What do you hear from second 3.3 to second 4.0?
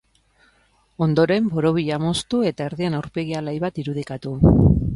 alai bat